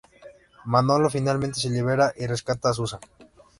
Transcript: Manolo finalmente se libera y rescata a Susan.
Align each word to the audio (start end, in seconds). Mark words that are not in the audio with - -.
Manolo 0.73 1.11
finalmente 1.15 1.57
se 1.59 1.69
libera 1.69 2.11
y 2.17 2.25
rescata 2.25 2.69
a 2.69 2.73
Susan. 2.73 2.99